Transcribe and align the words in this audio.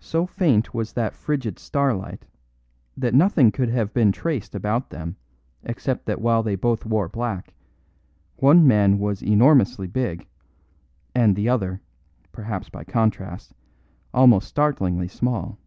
So 0.00 0.24
faint 0.24 0.72
was 0.72 0.94
that 0.94 1.12
frigid 1.14 1.58
starlight 1.58 2.24
that 2.96 3.12
nothing 3.14 3.52
could 3.52 3.68
have 3.68 3.92
been 3.92 4.12
traced 4.12 4.54
about 4.54 4.88
them 4.88 5.16
except 5.62 6.06
that 6.06 6.22
while 6.22 6.42
they 6.42 6.54
both 6.54 6.86
wore 6.86 7.10
black, 7.10 7.52
one 8.36 8.66
man 8.66 8.98
was 8.98 9.20
enormously 9.22 9.88
big, 9.88 10.26
and 11.14 11.36
the 11.36 11.50
other 11.50 11.82
(perhaps 12.32 12.70
by 12.70 12.82
contrast) 12.84 13.52
almost 14.14 14.48
startlingly 14.48 15.08
small. 15.08 15.58